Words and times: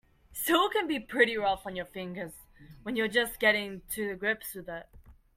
Steel 0.33 0.67
can 0.69 0.87
be 0.87 0.99
pretty 0.99 1.37
rough 1.37 1.67
on 1.67 1.75
your 1.75 1.85
fingers 1.85 2.31
when 2.81 2.95
you're 2.95 3.07
just 3.07 3.39
getting 3.39 3.83
to 3.91 4.15
grips 4.15 4.55
with 4.55 4.67
it. 4.67 4.87